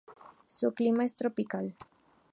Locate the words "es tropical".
1.05-1.75